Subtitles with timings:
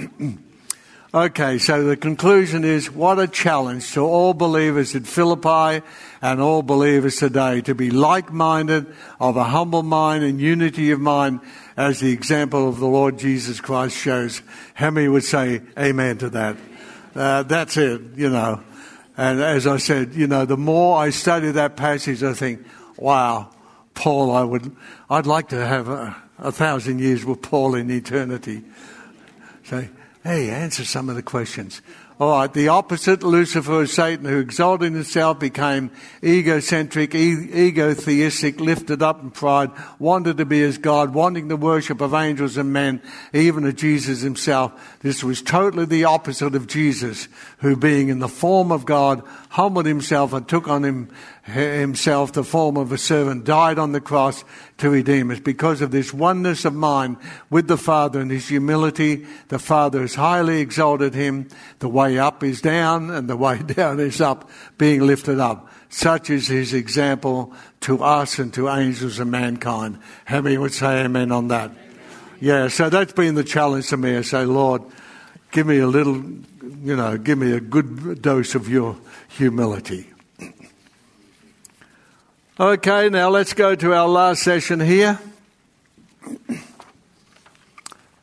[1.15, 5.87] okay, so the conclusion is what a challenge to all believers in Philippi
[6.20, 10.98] and all believers today to be like minded, of a humble mind and unity of
[10.98, 11.38] mind,
[11.80, 14.43] as the example of the Lord Jesus Christ shows.
[14.75, 16.57] How many would say amen to that?
[17.15, 18.62] Uh, that's it, you know.
[19.16, 22.66] And as I said, you know, the more I study that passage, I think,
[22.99, 23.51] wow,
[23.95, 24.77] Paul, I would,
[25.09, 28.63] I'd like to have a, a thousand years with Paul in eternity.
[29.65, 29.88] Say,
[30.23, 31.80] hey, answer some of the questions.
[32.21, 35.90] All right, the opposite, Lucifer, Satan, who exalted himself, became
[36.23, 42.02] egocentric, e- egotheistic, lifted up in pride, wanted to be as God, wanting the worship
[42.02, 43.01] of angels and men,
[43.32, 44.98] even of Jesus himself.
[45.01, 47.26] This was totally the opposite of Jesus,
[47.60, 51.09] who being in the form of God, humbled himself and took on him,
[51.45, 54.45] himself the form of a servant, died on the cross
[54.76, 55.41] to redeem us.
[55.41, 57.16] Because of this oneness of mind
[57.48, 61.48] with the Father and his humility, the Father has highly exalted him.
[61.79, 65.69] The way up is down and the way down is up, being lifted up.
[65.89, 69.99] Such is his example to us and to angels and mankind.
[70.25, 71.72] How many would say amen on that?
[72.41, 74.16] Yeah, so that's been the challenge to me.
[74.16, 74.83] I say, Lord,
[75.50, 76.16] give me a little,
[76.83, 78.97] you know, give me a good dose of your
[79.28, 80.06] humility.
[82.59, 85.19] Okay, now let's go to our last session here.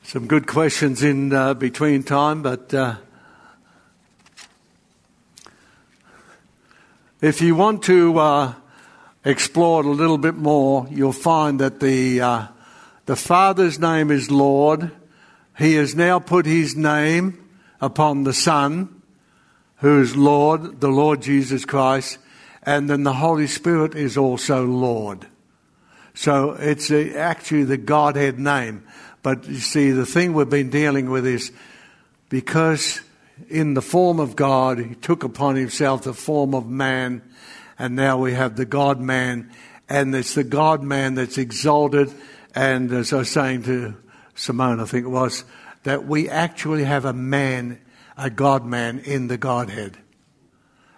[0.03, 2.97] Some good questions in uh, between time, but uh,
[7.21, 8.53] if you want to uh,
[9.25, 12.47] explore it a little bit more, you'll find that the uh,
[13.05, 14.91] the Father's name is Lord.
[15.57, 17.43] He has now put His name
[17.81, 19.01] upon the Son,
[19.77, 22.19] who is Lord, the Lord Jesus Christ
[22.67, 25.25] and then the Holy Spirit is also Lord.
[26.13, 28.83] So it's a, actually the Godhead name.
[29.23, 31.53] But you see, the thing we've been dealing with is
[32.27, 32.99] because
[33.49, 37.21] in the form of God, He took upon Himself the form of man,
[37.77, 39.51] and now we have the God man,
[39.87, 42.11] and it's the God man that's exalted.
[42.55, 43.95] And as I was saying to
[44.35, 45.43] Simone, I think it was,
[45.83, 47.79] that we actually have a man,
[48.17, 49.97] a God man in the Godhead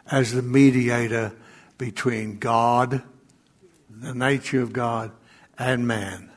[0.10, 1.34] as the mediator
[1.78, 3.04] between God,
[3.90, 5.12] the nature of God,
[5.58, 6.32] and man.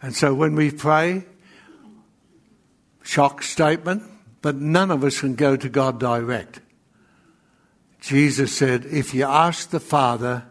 [0.00, 1.24] And so when we pray,
[3.02, 4.02] shock statement,
[4.48, 6.60] but none of us can go to God direct.
[8.00, 10.46] Jesus said, If you ask the Father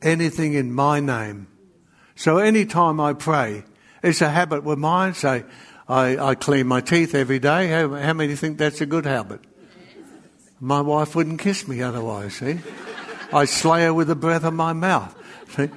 [0.00, 1.48] anything in my name,
[2.16, 3.64] so anytime I pray,
[4.02, 5.12] it's a habit with mine.
[5.12, 5.44] Say,
[5.86, 7.68] I, I clean my teeth every day.
[7.68, 9.42] How, how many think that's a good habit?
[10.58, 12.60] My wife wouldn't kiss me otherwise, see?
[13.30, 15.14] I slay her with the breath of my mouth.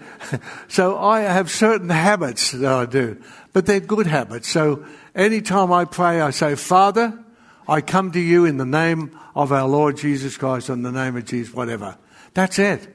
[0.69, 4.47] So I have certain habits that I do, but they're good habits.
[4.47, 7.25] So anytime I pray, I say, Father,
[7.67, 11.17] I come to you in the name of our Lord Jesus Christ, in the name
[11.17, 11.97] of Jesus, whatever.
[12.33, 12.87] That's it.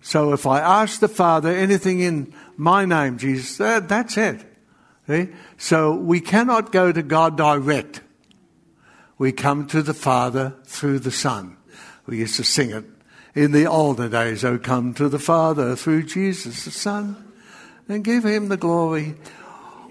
[0.00, 4.44] So if I ask the Father anything in my name, Jesus, that, that's it.
[5.06, 5.28] See?
[5.56, 8.02] So we cannot go to God direct.
[9.16, 11.56] We come to the Father through the Son.
[12.06, 12.84] We used to sing it
[13.34, 17.32] in the older days, O come to the Father through Jesus the Son
[17.88, 19.14] and give him the glory.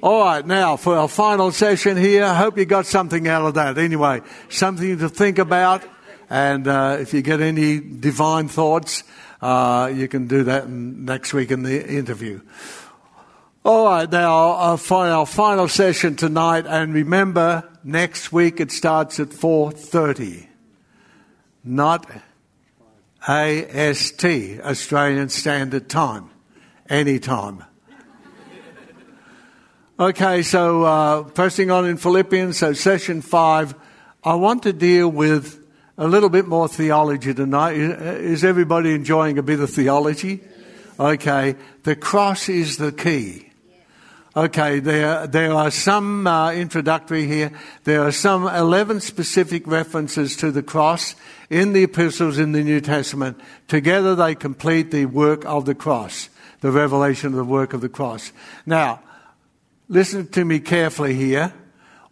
[0.03, 3.53] All right, now for our final session here, I hope you got something out of
[3.53, 3.77] that.
[3.77, 4.19] Anyway,
[4.49, 5.81] something to think about.
[6.29, 9.05] And uh, if you get any divine thoughts,
[9.41, 12.41] uh, you can do that in, next week in the interview.
[13.63, 19.21] All right, now uh, for our final session tonight, and remember, next week it starts
[19.21, 20.47] at 4.30.
[21.63, 22.11] Not
[23.25, 26.29] AST, Australian Standard Time,
[26.89, 27.63] anytime.
[29.99, 33.75] Okay, so uh, pressing on in Philippians, so session five,
[34.23, 35.63] I want to deal with
[35.99, 37.75] a little bit more theology tonight.
[37.75, 40.41] Is everybody enjoying a bit of theology?
[40.99, 43.51] Okay, the cross is the key.
[44.35, 47.51] Okay, there, there are some uh, introductory here.
[47.83, 51.13] There are some 11 specific references to the cross
[51.51, 53.39] in the epistles in the New Testament.
[53.67, 56.29] Together they complete the work of the cross,
[56.61, 58.31] the revelation of the work of the cross.
[58.65, 58.99] Now,
[59.93, 61.53] listen to me carefully here.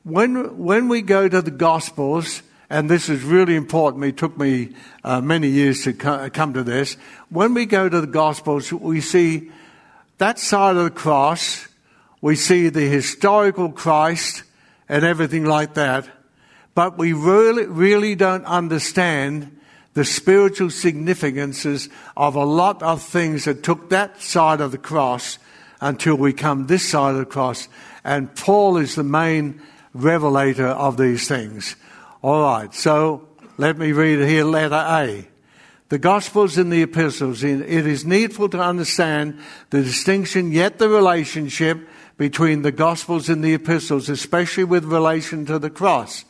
[0.03, 4.69] When, when we go to the Gospels, and this is really important, it took me
[5.03, 6.95] uh, many years to co- come to this.
[7.29, 9.51] When we go to the Gospels, we see
[10.19, 11.67] that side of the cross
[12.21, 14.43] we see the historical Christ
[14.87, 16.07] and everything like that,
[16.75, 19.59] but we really, really don't understand
[19.93, 25.39] the spiritual significances of a lot of things that took that side of the cross
[25.81, 27.67] until we come this side of the cross.
[28.03, 29.61] And Paul is the main
[29.93, 31.75] revelator of these things.
[32.21, 35.27] All right, so let me read here letter A.
[35.89, 39.37] The Gospels and the Epistles, it is needful to understand
[39.71, 41.85] the distinction, yet the relationship
[42.17, 46.23] between the Gospels and the Epistles, especially with relation to the cross,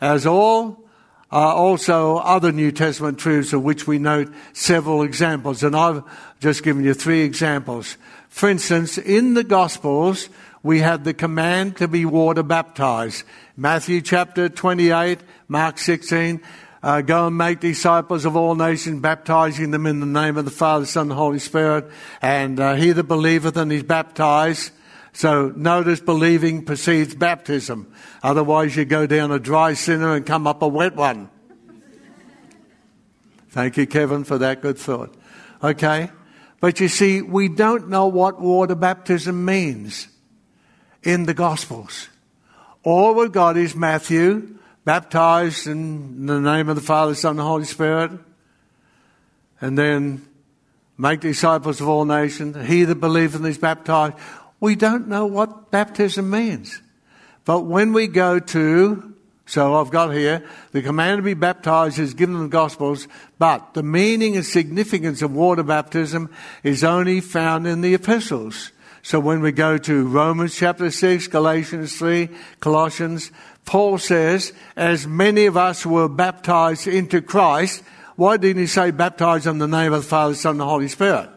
[0.00, 0.84] as all
[1.30, 5.62] are also other New Testament truths of which we note several examples.
[5.62, 6.02] And I've
[6.40, 7.96] just given you three examples.
[8.28, 10.28] For instance, in the Gospels,
[10.62, 13.24] we have the command to be water baptized.
[13.56, 16.40] Matthew chapter 28, Mark 16,
[16.82, 20.50] uh, go and make disciples of all nations, baptizing them in the name of the
[20.50, 21.90] Father, Son, and Holy Spirit.
[22.22, 24.72] And uh, he that believeth and is baptized
[25.18, 27.92] so notice believing precedes baptism.
[28.22, 31.28] Otherwise, you go down a dry sinner and come up a wet one.
[33.50, 35.12] Thank you, Kevin, for that good thought.
[35.60, 36.10] Okay?
[36.60, 40.08] But you see, we don't know what water baptism means
[41.02, 42.08] in the Gospels.
[42.82, 47.64] All we've got is Matthew, baptized in the name of the Father, Son, and Holy
[47.64, 48.12] Spirit.
[49.60, 50.26] And then
[50.96, 52.66] make disciples of all nations.
[52.66, 54.16] He that believeth is baptized.
[54.60, 56.80] We don't know what baptism means.
[57.44, 59.14] But when we go to,
[59.48, 63.08] so I've got here, the command to be baptized is given in the Gospels,
[63.38, 66.28] but the meaning and significance of water baptism
[66.62, 68.72] is only found in the epistles.
[69.00, 72.28] So when we go to Romans chapter 6, Galatians 3,
[72.60, 73.32] Colossians,
[73.64, 77.82] Paul says, as many of us were baptized into Christ,
[78.16, 80.88] why didn't he say baptized in the name of the Father, Son, and the Holy
[80.88, 81.30] Spirit?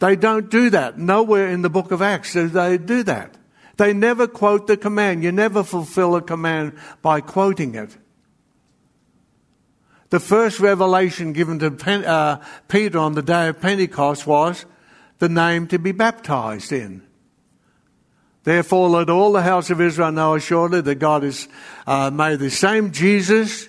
[0.00, 0.98] They don't do that.
[0.98, 3.38] Nowhere in the book of Acts do they do that.
[3.76, 5.22] They never quote the command.
[5.22, 7.96] You never fulfill a command by quoting it.
[10.10, 14.66] The first revelation given to uh, Peter on the day of Pentecost was
[15.20, 17.02] the name to be baptized in.
[18.44, 21.48] Therefore, let all the house of Israel know assuredly that God has
[21.86, 23.68] uh, made the same Jesus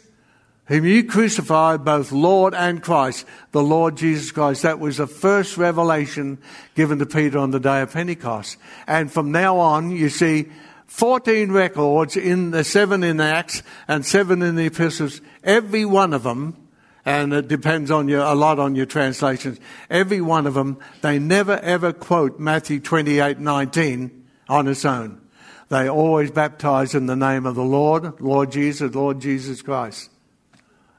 [0.74, 4.64] whom you crucified, both Lord and Christ, the Lord Jesus Christ.
[4.64, 6.40] That was the first revelation
[6.74, 8.58] given to Peter on the day of Pentecost.
[8.88, 10.48] And from now on, you see
[10.88, 15.22] 14 records in the seven in Acts and seven in the epistles.
[15.44, 16.58] Every one of them,
[17.06, 19.60] and it depends on your, a lot on your translations,
[19.92, 25.22] every one of them, they never ever quote Matthew 28, 19 on its own.
[25.70, 30.10] They always baptize in the name of the Lord, Lord Jesus, Lord Jesus Christ.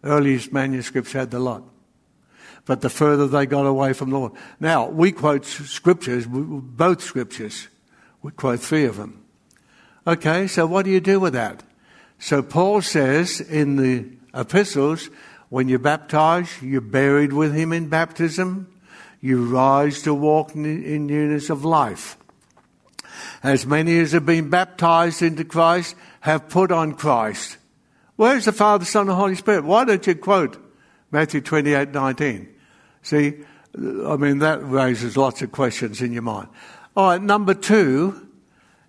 [0.04, 1.64] Earliest manuscripts had the lot.
[2.66, 4.32] But the further they got away from the Lord.
[4.60, 7.68] Now, we quote scriptures, both scriptures.
[8.22, 9.24] We quote three of them.
[10.06, 11.62] Okay, so what do you do with that?
[12.18, 15.08] So Paul says in the epistles,
[15.48, 18.68] when you're baptized, you're buried with him in baptism.
[19.20, 22.16] You rise to walk in, newness of life.
[23.42, 27.58] As many as have been baptized into Christ have put on Christ.
[28.16, 29.64] Where's the Father, Son, and Holy Spirit?
[29.64, 30.56] Why don't you quote
[31.10, 32.48] Matthew 28 19?
[33.02, 33.34] See,
[33.76, 36.48] I mean, that raises lots of questions in your mind.
[36.96, 38.28] All right, number two,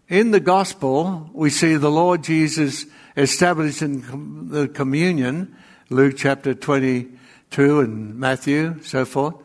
[0.08, 2.86] in the gospel, we see the Lord Jesus
[3.17, 5.55] establishing the communion,
[5.89, 9.36] Luke chapter 22 and Matthew, so forth,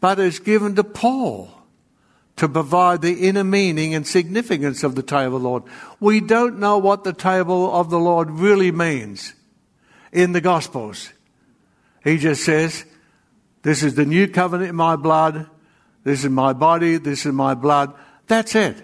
[0.00, 1.57] but it's given to Paul
[2.38, 5.62] to provide the inner meaning and significance of the table of the Lord.
[6.00, 9.34] We don't know what the table of the Lord really means
[10.12, 11.10] in the Gospels.
[12.02, 12.84] He just says,
[13.62, 15.48] This is the new covenant in my blood.
[16.04, 16.96] This is my body.
[16.96, 17.92] This is my blood.
[18.26, 18.76] That's it.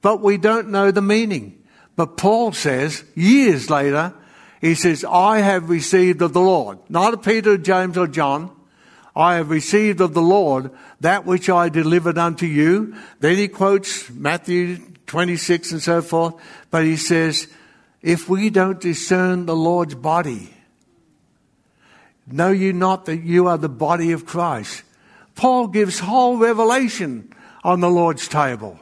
[0.00, 1.62] But we don't know the meaning.
[1.96, 4.14] But Paul says, years later,
[4.60, 8.50] he says, I have received of the Lord, not of Peter, James, or John.
[9.14, 12.94] I have received of the Lord that which I delivered unto you.
[13.20, 16.34] Then he quotes Matthew 26 and so forth.
[16.70, 17.48] But he says,
[18.00, 20.54] if we don't discern the Lord's body,
[22.26, 24.82] know you not that you are the body of Christ?
[25.34, 28.78] Paul gives whole revelation on the Lord's table.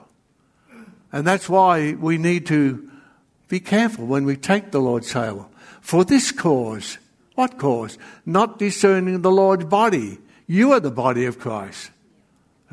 [1.12, 2.88] And that's why we need to
[3.48, 5.50] be careful when we take the Lord's table.
[5.80, 6.98] For this cause,
[7.34, 7.98] what cause?
[8.24, 10.18] Not discerning the Lord's body.
[10.50, 11.92] You are the body of Christ.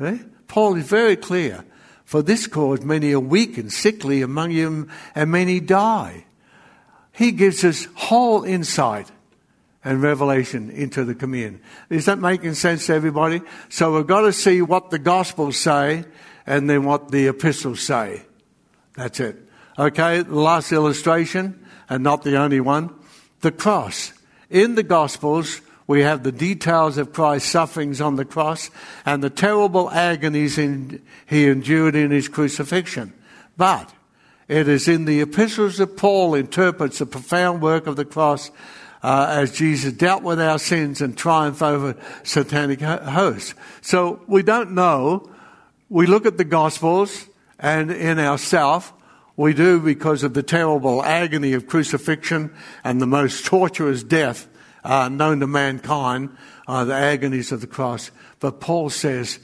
[0.00, 0.18] Eh?
[0.48, 1.64] Paul is very clear.
[2.04, 6.24] For this cause, many are weak and sickly among you, and many die.
[7.12, 9.08] He gives us whole insight
[9.84, 11.60] and revelation into the communion.
[11.88, 13.42] Is that making sense to everybody?
[13.68, 16.04] So we've got to see what the Gospels say
[16.46, 18.22] and then what the epistles say.
[18.94, 19.36] That's it.
[19.78, 22.92] Okay, the last illustration, and not the only one,
[23.40, 24.12] the cross.
[24.50, 28.70] In the Gospels, we have the details of Christ's sufferings on the cross
[29.06, 33.14] and the terrible agonies in, he endured in his crucifixion.
[33.56, 33.90] But
[34.48, 38.50] it is in the epistles that Paul interprets the profound work of the cross
[39.02, 43.54] uh, as Jesus dealt with our sins and triumphed over satanic hosts.
[43.80, 45.30] So we don't know.
[45.88, 47.26] We look at the Gospels
[47.58, 48.92] and in ourselves,
[49.38, 52.54] we do because of the terrible agony of crucifixion
[52.84, 54.48] and the most torturous death
[54.84, 58.10] uh, known to mankind, uh, the agonies of the cross.
[58.40, 59.38] But Paul says,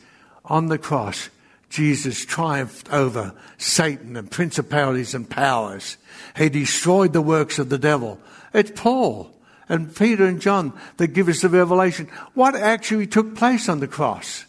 [0.45, 1.31] on the cross,
[1.71, 5.97] Jesus triumphed over Satan and principalities and powers.
[6.37, 8.21] He destroyed the works of the devil.
[8.53, 9.35] It's Paul
[9.69, 12.09] and Peter and John that give us the revelation.
[12.35, 14.45] What actually took place on the cross?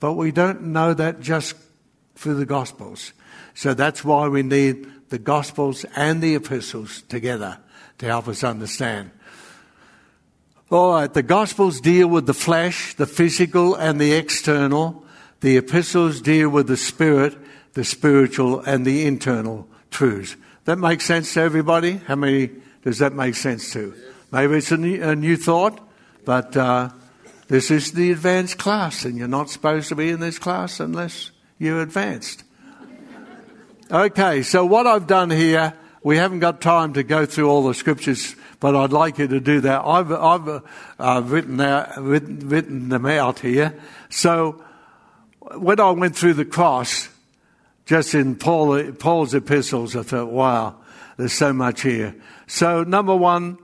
[0.00, 1.54] But we don't know that just
[2.16, 3.12] through the Gospels.
[3.54, 7.58] So that's why we need the Gospels and the epistles together
[7.98, 9.10] to help us understand.
[10.68, 15.04] All right, the Gospels deal with the flesh, the physical, and the external.
[15.40, 17.38] The epistles deal with the spirit,
[17.74, 20.34] the spiritual, and the internal truths.
[20.64, 21.98] That makes sense to everybody?
[21.98, 22.50] How many
[22.82, 23.94] does that make sense to?
[24.32, 25.78] Maybe it's a new, a new thought,
[26.24, 26.88] but uh,
[27.46, 31.30] this is the advanced class, and you're not supposed to be in this class unless
[31.58, 32.42] you're advanced.
[33.88, 35.74] Okay, so what I've done here,
[36.06, 39.40] we haven't got time to go through all the scriptures, but I'd like you to
[39.40, 39.82] do that.
[39.84, 40.62] I've, I've
[41.00, 43.76] uh, written, out, written, written them out here.
[44.08, 44.62] So
[45.56, 47.08] when I went through the cross,
[47.86, 50.76] just in Paul, Paul's epistles, I thought, wow,
[51.16, 52.14] there's so much here.
[52.46, 53.58] So number one,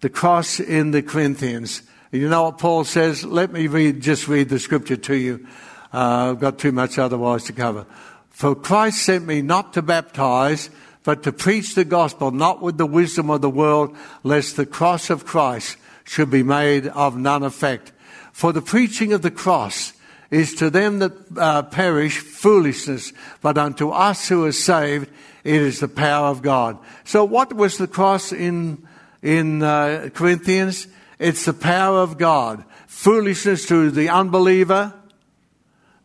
[0.00, 1.82] the cross in the Corinthians.
[2.10, 3.22] You know what Paul says?
[3.22, 5.46] Let me read, just read the scripture to you.
[5.92, 7.84] Uh, I've got too much otherwise to cover.
[8.30, 10.70] For Christ sent me not to baptize,
[11.04, 15.10] but to preach the gospel, not with the wisdom of the world, lest the cross
[15.10, 17.92] of Christ should be made of none effect.
[18.32, 19.92] For the preaching of the cross
[20.30, 25.10] is to them that uh, perish foolishness, but unto us who are saved,
[25.44, 26.78] it is the power of God.
[27.04, 28.86] So what was the cross in,
[29.22, 30.86] in uh, Corinthians?
[31.18, 32.64] It's the power of God.
[32.86, 34.94] Foolishness to the unbeliever,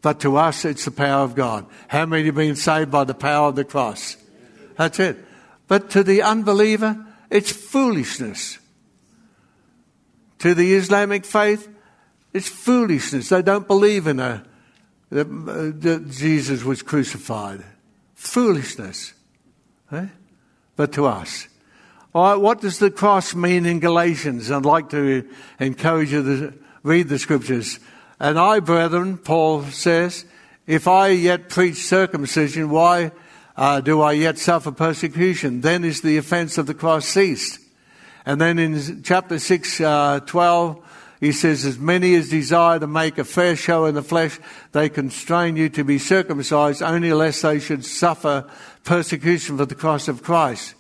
[0.01, 1.66] but to us, it's the power of God.
[1.88, 4.18] How many have been saved by the power of the cross?
[4.77, 5.17] That's it.
[5.67, 8.60] But to the unbeliever, it's foolishness.
[10.39, 11.67] To the Islamic faith,
[12.34, 13.29] it's foolishness.
[13.29, 14.43] They don't believe in a,
[15.10, 15.25] that,
[15.81, 17.63] that Jesus was crucified.
[18.15, 19.13] Foolishness.
[19.91, 20.07] Eh?
[20.75, 21.48] But to us.
[22.13, 24.51] All right, what does the cross mean in Galatians?
[24.51, 25.27] I'd like to
[25.60, 26.53] encourage you to
[26.84, 27.79] read the scriptures.
[28.19, 30.25] And I, brethren, Paul says,
[30.65, 33.12] if I yet preach circumcision, why
[33.58, 35.62] uh, do I yet suffer persecution?
[35.62, 37.60] Then is the offense of the cross ceased.
[38.26, 40.84] And then in chapter 6, uh, 12,
[41.20, 44.40] he says, As many as desire to make a fair show in the flesh,
[44.74, 48.48] they constrain you to be circumcised, only lest they should suffer
[48.84, 50.76] persecution for the cross of Christ.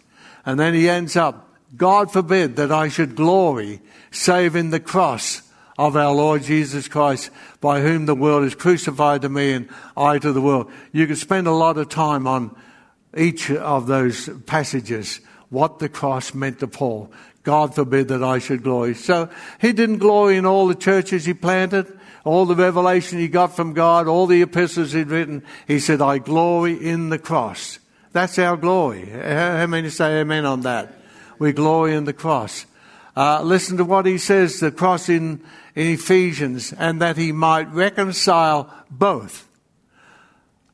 [0.45, 3.81] And then he ends up, God forbid that I should glory
[4.11, 5.41] save in the cross
[5.77, 7.29] of our Lord Jesus Christ,
[7.59, 10.71] by whom the world is crucified to me and I to the world.
[10.91, 12.55] You could spend a lot of time on
[13.17, 15.19] each of those passages,
[15.49, 17.11] what the cross meant to Paul.
[17.43, 18.93] God forbid that I should glory.
[18.93, 19.29] So
[19.61, 23.73] he didn't glory in all the churches he planted, all the revelation he got from
[23.73, 25.43] God, all the epistles he'd written.
[25.65, 27.79] He said, I glory in the cross.
[28.11, 29.05] That's our glory.
[29.05, 30.93] How many say amen on that?
[31.39, 32.65] We glory in the cross.
[33.15, 35.41] Uh, listen to what he says, the cross in
[35.77, 39.46] in Ephesians, and that he might reconcile both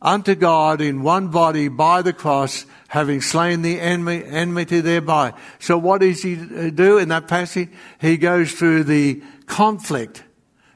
[0.04, 5.34] unto God in one body by the cross, having slain the enmity thereby.
[5.60, 7.70] So what does he uh, do in that passage?
[8.00, 10.24] He goes through the conflict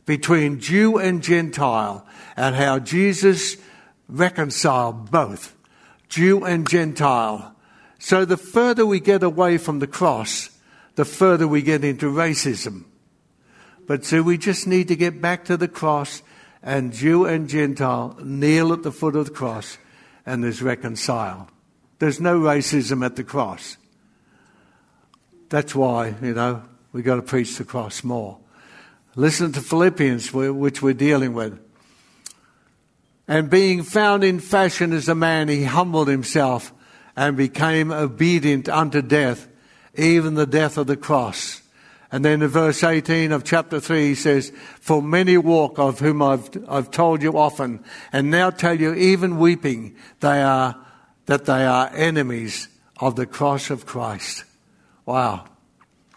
[0.06, 2.08] between Jew and Gentile
[2.38, 3.58] and how Jesus
[4.08, 5.54] reconciled both
[6.08, 7.54] Jew and Gentile.
[8.00, 10.50] So the further we get away from the cross,
[10.96, 12.86] the further we get into racism.
[13.86, 16.22] But so we just need to get back to the cross
[16.62, 19.78] and Jew and Gentile kneel at the foot of the cross
[20.26, 21.50] and there's reconcile.
[22.00, 23.78] There's no racism at the cross.
[25.50, 28.38] That's why, you know, we've got to preach the cross more.
[29.16, 31.60] Listen to Philippians, which we're dealing with.
[33.28, 36.74] And being found in fashion as a man, he humbled himself
[37.16, 39.48] and became obedient unto death,
[39.96, 41.62] even the death of the cross.
[42.12, 46.22] And then in verse 18 of chapter 3, he says, For many walk, of whom
[46.22, 47.84] I've, I've told you often,
[48.14, 50.78] and now tell you, even weeping, they are,
[51.26, 54.46] that they are enemies of the cross of Christ.
[55.06, 55.46] Wow.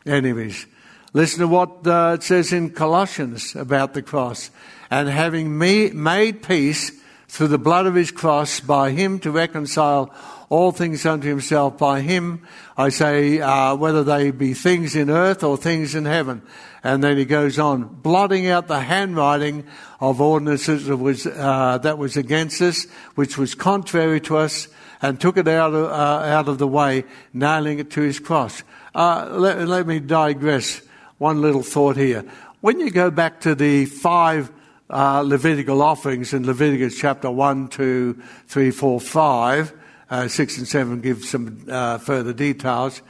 [0.07, 0.67] Enemies.
[1.13, 4.51] Listen to what uh, it says in Colossians about the cross.
[4.91, 6.93] And having me, made peace
[7.29, 10.15] through the blood of his cross, by him to reconcile
[10.51, 11.79] all things unto himself.
[11.79, 16.43] By him, I say, uh, whether they be things in earth or things in heaven.
[16.83, 19.65] And then he goes on, blotting out the handwriting
[20.01, 24.67] of ordinances that was, uh, that was against us, which was contrary to us,
[25.01, 28.63] and took it out of, uh, out of the way, nailing it to his cross.
[28.95, 30.83] Uh, let, let me digress
[31.19, 32.25] one little thought here.
[32.61, 34.51] When you go back to the five
[34.91, 39.80] uh, Levitical offerings in Leviticus chapter 1, 2, 3, 4, 5,
[40.11, 43.01] uh, 6 and 7 give some uh, further details.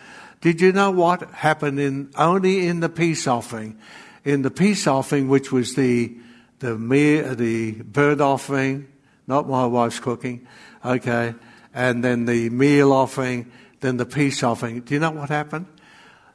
[0.41, 3.79] Did you know what happened in only in the peace offering?
[4.25, 6.15] In the peace offering, which was the
[6.61, 8.87] the mere, the burnt offering,
[9.27, 10.47] not my wife's cooking,
[10.85, 11.35] okay,
[11.75, 14.81] and then the meal offering, then the peace offering.
[14.81, 15.67] Do you know what happened?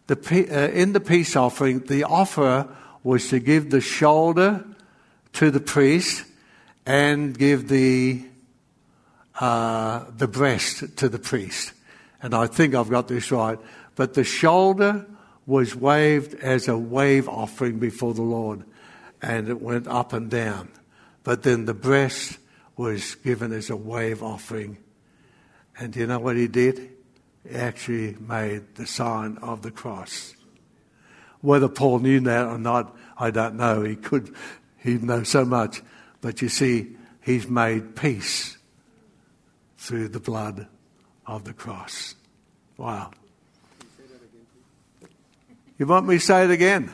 [0.07, 0.17] The,
[0.51, 2.67] uh, in the peace offering, the offerer
[3.03, 4.65] was to give the shoulder
[5.33, 6.25] to the priest
[6.85, 8.23] and give the
[9.39, 11.73] uh, the breast to the priest.
[12.21, 13.59] And I think I've got this right.
[13.95, 15.05] But the shoulder
[15.45, 18.63] was waved as a wave offering before the Lord,
[19.21, 20.69] and it went up and down.
[21.23, 22.37] But then the breast
[22.77, 24.77] was given as a wave offering.
[25.77, 26.91] And do you know what he did?
[27.47, 30.35] He actually made the sign of the cross.
[31.41, 33.83] Whether Paul knew that or not, I don't know.
[33.83, 34.33] He could,
[34.77, 35.81] he'd know so much.
[36.21, 38.54] But you see, he's made peace
[39.85, 40.65] through the blood
[41.27, 42.15] of the cross.
[42.75, 43.11] Wow.
[45.77, 46.91] You want me to say it again?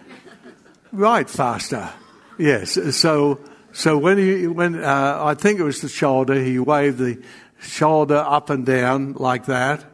[0.92, 1.90] right, faster.
[2.38, 2.78] Yes.
[2.98, 3.40] So,
[3.72, 7.24] so when he, when uh, I think it was the shoulder, he waved the
[7.62, 9.86] shoulder up and down like that,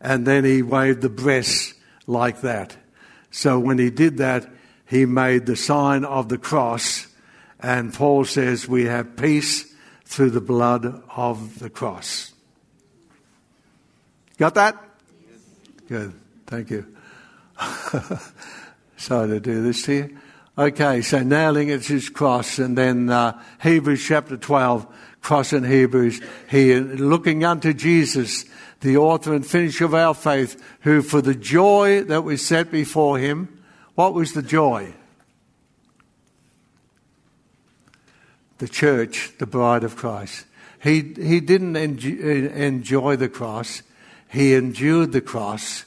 [0.00, 1.74] and then he waved the breast
[2.06, 2.76] like that.
[3.32, 4.48] So when he did that,
[4.86, 7.08] he made the sign of the cross,
[7.58, 12.34] and Paul says we have peace through the blood of the cross.
[14.38, 14.76] Got that?
[15.88, 16.12] Good.
[16.46, 16.86] Thank you.
[18.96, 20.18] Sorry to do this to you.
[20.58, 24.86] Okay, so nailing to his cross, and then uh, Hebrews chapter 12,
[25.20, 28.46] cross in Hebrews, he looking unto Jesus,
[28.80, 33.18] the author and finisher of our faith, who for the joy that was set before
[33.18, 33.62] him,
[33.96, 34.94] what was the joy?
[38.58, 40.46] The church, the bride of Christ.
[40.82, 43.82] He, he didn't enjoy the cross,
[44.28, 45.84] he endured the cross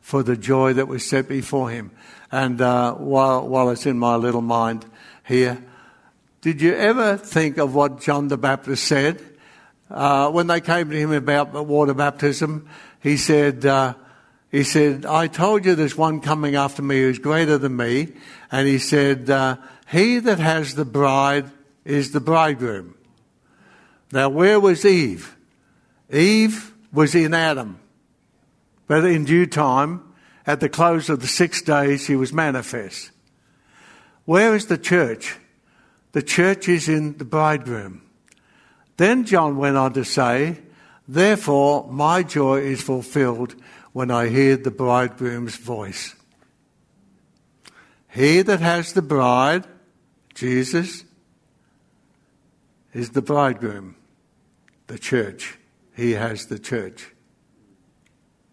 [0.00, 1.90] for the joy that was set before him.
[2.30, 4.84] And uh, while, while it's in my little mind
[5.24, 5.62] here,
[6.40, 9.22] did you ever think of what John the Baptist said?
[9.90, 12.68] Uh, when they came to him about water baptism,
[13.00, 13.94] he said, uh,
[14.50, 18.12] he said, I told you there's one coming after me who's greater than me.
[18.50, 19.56] And he said, uh,
[19.90, 21.50] he that has the bride
[21.84, 22.94] is the bridegroom.
[24.12, 25.36] Now, where was Eve?
[26.12, 27.78] Eve was in Adam.
[28.86, 30.02] But in due time,
[30.46, 33.10] at the close of the six days, he was manifest.
[34.24, 35.36] Where is the church?
[36.12, 38.00] The church is in the bridegroom.
[38.96, 40.58] Then John went on to say,
[41.06, 43.54] Therefore, my joy is fulfilled
[43.92, 46.14] when I hear the bridegroom's voice.
[48.08, 49.66] He that has the bride,
[50.34, 51.04] Jesus,
[52.94, 53.96] is the bridegroom,
[54.86, 55.58] the church.
[55.96, 57.12] He has the church.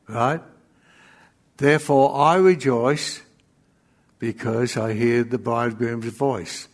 [0.08, 0.42] Right?
[1.58, 3.22] Therefore I rejoice
[4.18, 6.70] because I hear the bridegroom's voice.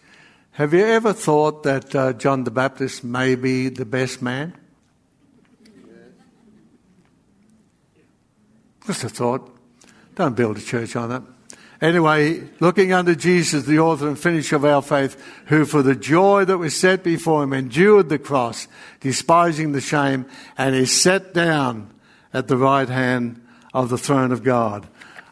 [0.52, 4.54] Have you ever thought that uh, John the Baptist may be the best man?
[8.86, 9.56] Just a thought.
[10.16, 11.24] Don't build a church on it.
[11.82, 16.44] Anyway, looking unto Jesus, the author and finisher of our faith, who for the joy
[16.44, 18.68] that was set before him endured the cross,
[19.00, 20.26] despising the shame,
[20.58, 21.90] and is set down
[22.34, 23.42] at the right hand
[23.74, 24.88] of the throne of God.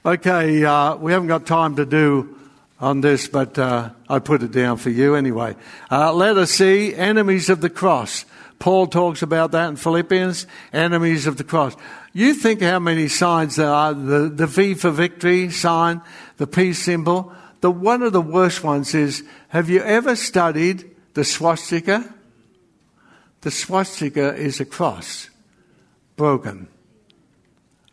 [0.06, 2.38] Okay, uh, we haven't got time to do
[2.80, 5.56] on this, but uh, I put it down for you anyway.
[5.92, 8.24] Uh, let us see enemies of the cross.
[8.60, 11.76] Paul talks about that in Philippians, enemies of the cross.
[12.14, 16.02] You think how many signs there are the, the V for victory sign,
[16.38, 17.34] the peace symbol.
[17.62, 22.14] The, one of the worst ones is have you ever studied the swastika?
[23.42, 25.30] The swastika is a cross
[26.16, 26.68] broken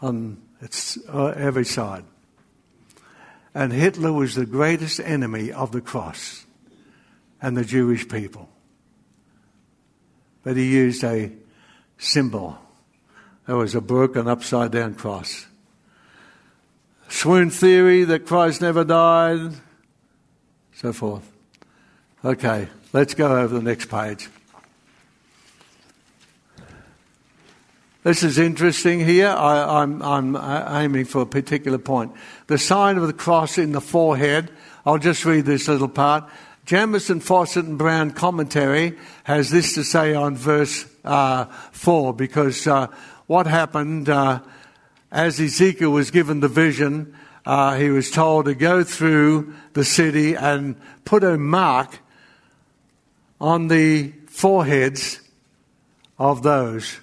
[0.00, 2.04] on its uh, every side.
[3.54, 6.44] And Hitler was the greatest enemy of the cross
[7.40, 8.48] and the Jewish people.
[10.44, 11.32] But he used a
[11.98, 12.58] symbol.
[13.46, 15.46] There was a broken upside down cross.
[17.08, 19.52] Swoon theory that Christ never died,
[20.74, 21.30] so forth.
[22.24, 24.28] Okay, let's go over the next page.
[28.02, 29.28] This is interesting here.
[29.28, 32.12] I, am I'm, I'm aiming for a particular point.
[32.48, 34.50] The sign of the cross in the forehead.
[34.84, 36.28] I'll just read this little part.
[36.64, 42.86] Jamieson, Fausset, and Brown commentary has this to say on verse uh, 4 because uh,
[43.26, 44.40] what happened uh,
[45.12, 50.34] as Ezekiel was given the vision, uh, he was told to go through the city
[50.34, 51.98] and put a mark
[53.42, 55.20] on the foreheads
[56.18, 56.98] of those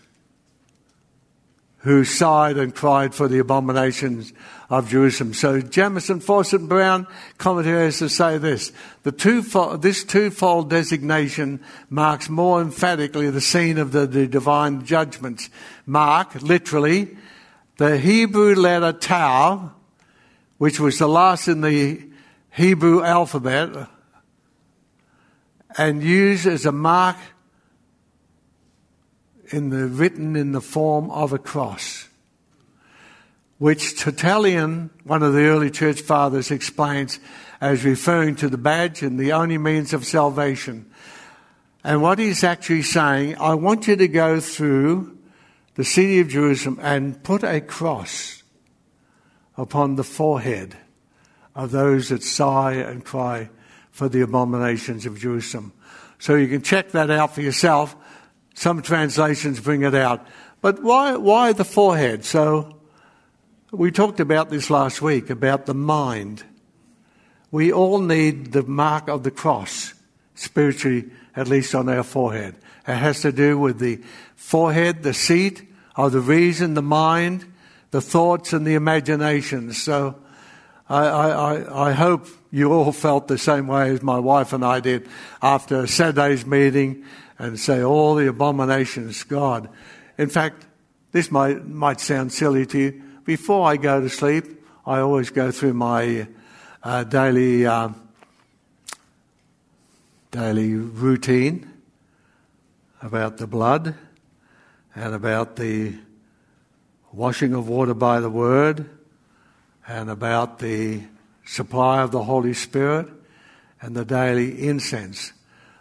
[1.80, 4.34] who sighed and cried for the abominations
[4.72, 5.34] of Jerusalem.
[5.34, 7.06] So Jamieson, Fausset, Brown
[7.38, 8.72] commentary has to say this.
[9.04, 15.50] The twofold, this twofold designation marks more emphatically the scene of the, the divine judgments.
[15.86, 17.18] Mark, literally,
[17.76, 19.74] the Hebrew letter tau,
[20.58, 22.02] which was the last in the
[22.52, 23.90] Hebrew alphabet,
[25.78, 27.18] and used as a mark
[29.50, 32.01] in the, written in the form of a cross,
[33.62, 37.20] which Tertullian, one of the early church fathers, explains
[37.62, 40.90] as referring to the badge and the only means of salvation.
[41.84, 45.16] And what he's actually saying, I want you to go through
[45.76, 48.42] the city of Jerusalem and put a cross
[49.56, 50.76] upon the forehead
[51.54, 53.52] of those that sigh and cry
[53.92, 55.72] for the abominations of Jerusalem.
[56.18, 57.96] So you can check that out for yourself.
[58.56, 60.26] Some translations bring it out.
[60.62, 62.26] But why, why the forehead?
[62.26, 62.81] So
[63.72, 66.44] we talked about this last week about the mind.
[67.52, 69.94] We all need the mark of the cross,
[70.36, 72.56] spiritually, at least on our forehead.
[72.86, 74.02] It has to do with the
[74.36, 75.64] forehead, the seat
[75.96, 77.46] of the reason, the mind,
[77.92, 79.82] the thoughts, and the imaginations.
[79.82, 80.16] So
[80.90, 84.82] I, I, I hope you all felt the same way as my wife and I
[84.82, 85.08] did
[85.42, 87.06] after Saturday's meeting
[87.40, 89.70] and say all the abominations, God.
[90.18, 90.66] In fact,
[91.14, 93.04] this might, might sound silly to you.
[93.32, 94.44] Before I go to sleep,
[94.86, 96.28] I always go through my
[96.84, 97.92] uh, daily, uh,
[100.32, 101.72] daily routine
[103.02, 103.96] about the blood
[104.94, 105.94] and about the
[107.14, 108.90] washing of water by the word
[109.88, 111.02] and about the
[111.46, 113.08] supply of the Holy Spirit
[113.80, 115.32] and the daily incense.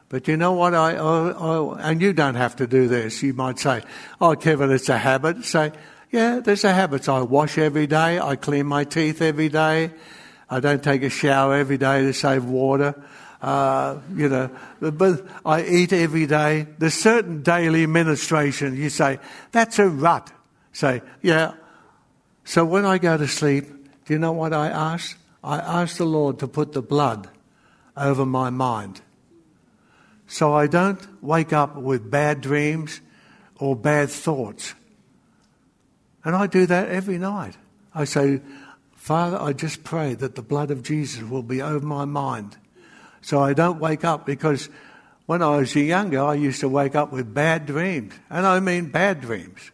[0.08, 0.72] But you know what?
[0.72, 3.24] I, I, I, and you don't have to do this.
[3.24, 3.82] You might say,
[4.20, 5.72] "Oh, Kevin, it's a habit." Say,
[6.10, 7.08] "Yeah, there's a habit.
[7.08, 8.18] I wash every day.
[8.18, 9.92] I clean my teeth every day.
[10.48, 12.94] I don't take a shower every day to save water."
[13.40, 16.66] Uh, you know, but I eat every day.
[16.78, 18.76] There's certain daily ministration.
[18.76, 19.18] You say
[19.50, 20.30] that's a rut.
[20.72, 21.54] Say, yeah.
[22.44, 23.64] So when I go to sleep,
[24.04, 25.16] do you know what I ask?
[25.42, 27.30] I ask the Lord to put the blood
[27.96, 29.00] over my mind
[30.30, 33.00] so I don't wake up with bad dreams
[33.58, 34.74] or bad thoughts.
[36.24, 37.56] And I do that every night.
[37.94, 38.40] I say,
[38.94, 42.56] Father, I just pray that the blood of Jesus will be over my mind.
[43.22, 44.68] So I don't wake up because
[45.26, 48.14] when I was younger, I used to wake up with bad dreams.
[48.28, 49.70] And I mean bad dreams.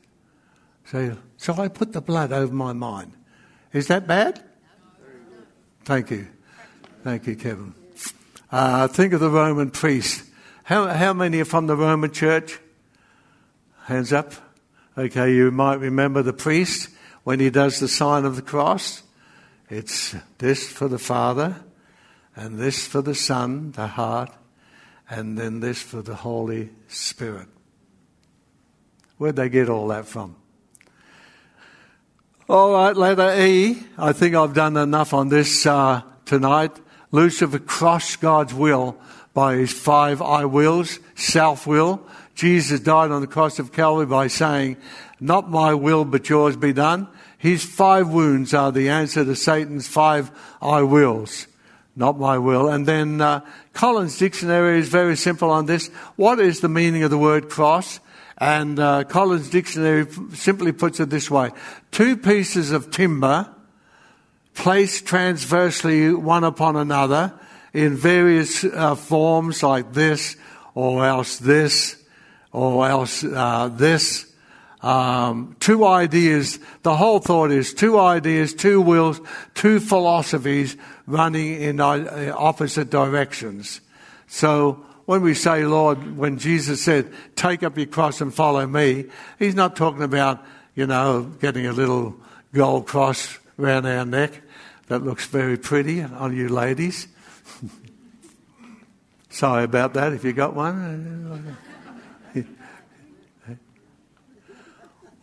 [0.86, 3.12] So, so I put the blood over my mind.
[3.72, 4.42] Is that bad?
[5.84, 6.28] Thank you.
[7.02, 7.74] Thank you, Kevin.
[8.50, 10.26] Uh, think of the Roman priest
[10.66, 12.58] how, how many are from the Roman church?
[13.84, 14.32] Hands up.
[14.98, 16.88] Okay, you might remember the priest
[17.22, 19.02] when he does the sign of the cross.
[19.68, 21.56] It's this for the Father,
[22.34, 24.32] and this for the Son, the heart,
[25.10, 27.48] and then this for the Holy Spirit.
[29.18, 30.34] Where'd they get all that from?
[32.48, 33.78] All right, letter E.
[33.98, 36.72] I think I've done enough on this uh, tonight.
[37.10, 38.96] Lucifer crossed God's will
[39.34, 42.06] by his five I wills, self will.
[42.36, 44.76] Jesus died on the cross of Calvary by saying,
[45.18, 47.08] Not my will, but yours be done.
[47.38, 50.30] His five wounds are the answer to Satan's five
[50.62, 51.46] I wills.
[51.96, 52.68] Not my will.
[52.68, 53.40] And then uh,
[53.72, 55.88] Collins Dictionary is very simple on this.
[56.16, 58.00] What is the meaning of the word cross?
[58.36, 61.52] And uh, Collins Dictionary simply puts it this way
[61.90, 63.48] two pieces of timber
[64.52, 67.32] placed transversely one upon another
[67.72, 70.36] in various uh, forms like this,
[70.74, 72.02] or else this,
[72.56, 74.24] or else uh, this.
[74.80, 79.20] Um, two ideas, the whole thought is two ideas, two wills,
[79.54, 80.74] two philosophies
[81.06, 83.82] running in uh, opposite directions.
[84.26, 89.04] So when we say, Lord, when Jesus said, take up your cross and follow me,
[89.38, 90.42] he's not talking about,
[90.74, 92.16] you know, getting a little
[92.54, 94.32] gold cross around our neck
[94.86, 97.06] that looks very pretty on you ladies.
[99.28, 101.58] Sorry about that if you got one.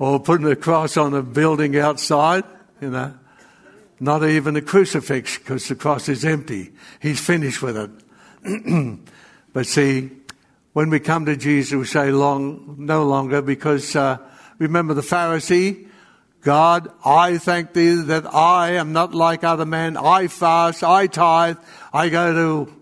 [0.04, 2.44] Or putting a cross on a building outside,
[2.82, 3.14] you know.
[4.02, 6.74] Not even a crucifix because the cross is empty.
[7.02, 9.00] He's finished with it.
[9.54, 10.12] but see,
[10.74, 14.18] when we come to Jesus, we say long, no longer because uh,
[14.58, 15.88] remember the Pharisee?
[16.42, 19.96] God, I thank thee that I am not like other men.
[19.96, 21.60] I fast, I tithe,
[21.94, 22.34] I go
[22.66, 22.74] to,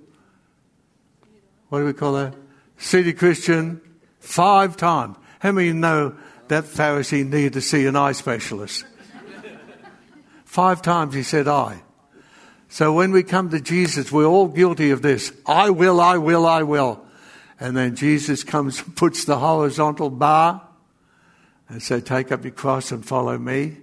[1.70, 2.34] what do we call that?
[2.80, 3.80] City Christian
[4.20, 5.18] five times.
[5.38, 6.16] How many know
[6.52, 8.86] that Pharisee needed to see an eye specialist?
[10.44, 11.82] Five times he said, I.
[12.68, 15.32] So when we come to Jesus, we're all guilty of this.
[15.46, 17.06] I will, I will, I will.
[17.58, 20.68] And then Jesus comes and puts the horizontal bar
[21.70, 23.78] and said, Take up your cross and follow me.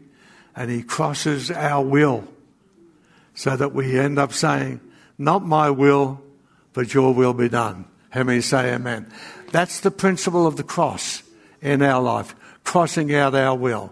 [0.54, 2.28] And he crosses our will
[3.32, 4.82] so that we end up saying,
[5.16, 6.20] Not my will,
[6.74, 7.86] but your will be done.
[8.10, 9.10] How many say amen?
[9.52, 11.22] That's the principle of the cross
[11.60, 12.34] in our life,
[12.68, 13.90] crossing out our will.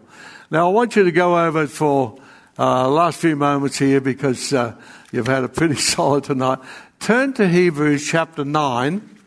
[0.50, 2.20] Now I want you to go over it for
[2.58, 4.74] uh, last few moments here because uh,
[5.10, 6.58] you've had a pretty solid tonight.
[7.00, 9.18] Turn to Hebrews chapter 9.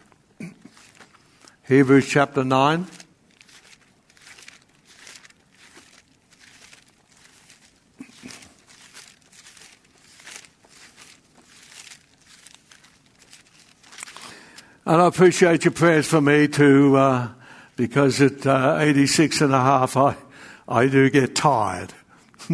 [1.68, 2.86] Hebrews chapter 9.
[14.86, 17.30] And I appreciate your prayers for me to uh,
[17.80, 20.18] because at uh, 86 and a half, I,
[20.68, 21.94] I do get tired.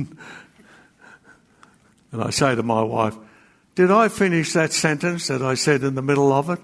[2.12, 3.18] And I say to my wife,
[3.74, 6.60] Did I finish that sentence that I said in the middle of it?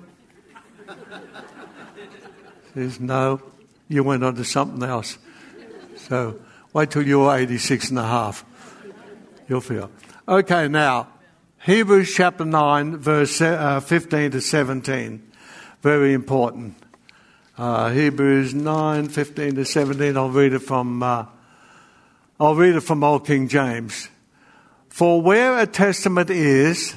[2.67, 3.41] She says, No,
[3.89, 5.17] you went on to something else.
[5.97, 6.39] So
[6.71, 8.45] wait till you're 86 and a half.
[9.50, 9.91] You'll feel.
[10.26, 11.10] Okay, now,
[11.65, 15.32] Hebrews chapter 9, verse uh, 15 to 17.
[15.82, 16.78] Very important.
[17.62, 20.17] Uh, Hebrews 9, 15 to 17.
[20.17, 21.28] I'll read it from, uh,
[22.39, 24.10] I'll read it from Old King James.
[24.89, 26.95] For where a testament is,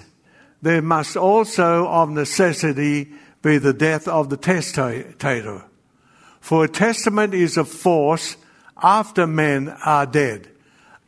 [0.63, 5.67] there must also of necessity be the death of the testator.
[6.41, 8.39] For a testament is of force
[8.83, 10.49] after men are dead.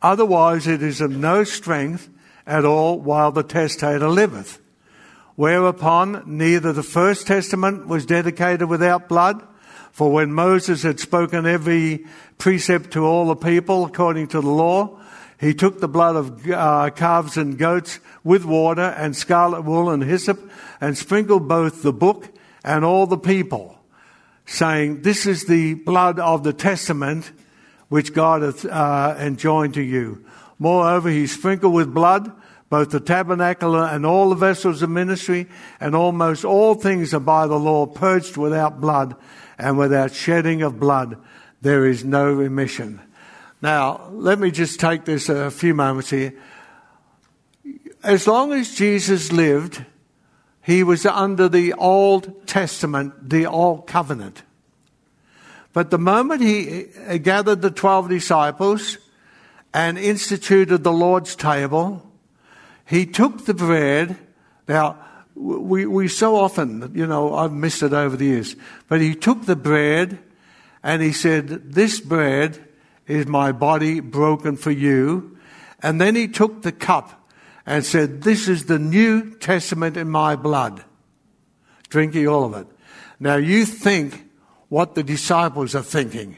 [0.03, 2.09] Otherwise it is of no strength
[2.45, 4.61] at all while the testator liveth.
[5.37, 9.46] Whereupon neither the first testament was dedicated without blood,
[9.97, 12.05] for when Moses had spoken every
[12.37, 14.99] precept to all the people according to the law,
[15.39, 20.03] he took the blood of uh, calves and goats with water and scarlet wool and
[20.03, 20.39] hyssop
[20.79, 22.29] and sprinkled both the book
[22.63, 23.79] and all the people,
[24.45, 27.31] saying, This is the blood of the testament
[27.89, 30.23] which God hath uh, enjoined to you.
[30.59, 32.31] Moreover, he sprinkled with blood
[32.69, 35.47] both the tabernacle and all the vessels of ministry,
[35.79, 39.15] and almost all things are by the law purged without blood,
[39.57, 41.17] and without shedding of blood
[41.61, 43.01] there is no remission.
[43.61, 46.33] Now, let me just take this a few moments here.
[48.03, 49.83] As long as Jesus lived,
[50.61, 54.43] he was under the Old Testament, the Old Covenant.
[55.73, 56.83] But the moment he
[57.19, 58.97] gathered the 12 disciples
[59.73, 62.07] and instituted the Lord's table,
[62.85, 64.17] he took the bread.
[64.67, 64.97] Now,
[65.37, 68.55] we, we so often, you know, I've missed it over the years,
[68.87, 70.17] but he took the bread
[70.81, 72.67] and he said, This bread
[73.05, 75.37] is my body broken for you.
[75.81, 77.29] And then he took the cup
[77.65, 80.83] and said, This is the New Testament in my blood.
[81.89, 82.67] Drinking all of it.
[83.19, 84.27] Now you think
[84.69, 86.37] what the disciples are thinking.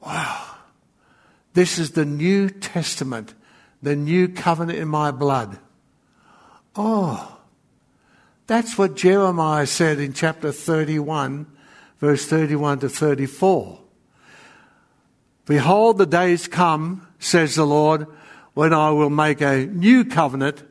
[0.00, 0.56] Wow.
[1.54, 3.34] This is the New Testament,
[3.82, 5.58] the new covenant in my blood.
[6.76, 7.39] Oh,
[8.50, 11.46] that's what Jeremiah said in chapter 31,
[12.00, 13.78] verse 31 to 34.
[15.46, 18.08] Behold, the days come, says the Lord,
[18.54, 20.64] when I will make a new covenant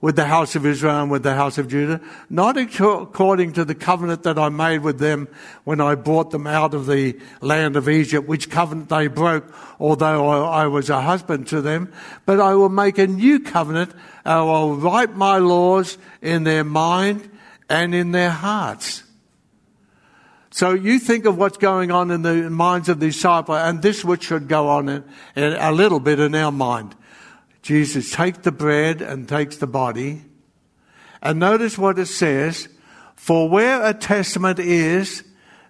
[0.00, 3.74] with the house of Israel and with the house of Judah, not according to the
[3.74, 5.26] covenant that I made with them
[5.64, 10.28] when I brought them out of the land of Egypt, which covenant they broke, although
[10.28, 11.92] I was a husband to them,
[12.26, 13.92] but I will make a new covenant.
[14.24, 17.28] and I will write my laws in their mind
[17.68, 19.02] and in their hearts.
[20.50, 24.04] So you think of what's going on in the minds of the disciple, and this
[24.04, 25.04] which should go on in,
[25.36, 26.94] in a little bit in our mind.
[27.62, 30.22] Jesus takes the bread and takes the body.
[31.22, 32.68] And notice what it says
[33.16, 35.24] For where a testament is,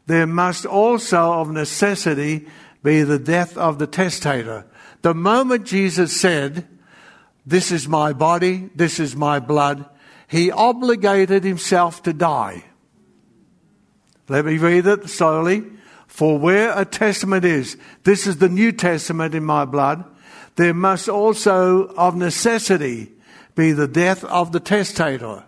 [0.07, 2.47] there must also of necessity
[2.83, 4.67] be the death of the testator.
[5.03, 6.67] The moment Jesus said,
[7.47, 9.85] This is my body, this is my blood,
[10.27, 12.65] he obligated himself to die.
[14.29, 15.65] Let me read it slowly.
[16.07, 20.05] For where a testament is, this is the New Testament in my blood
[20.59, 23.13] there must also, of necessity,
[23.55, 25.45] be the death of the testator.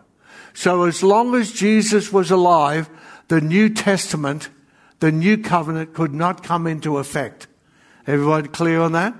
[0.54, 2.88] So, as long as Jesus was alive,
[3.26, 4.50] the New Testament,
[5.00, 7.48] the New Covenant could not come into effect.
[8.06, 9.14] Everyone clear on that?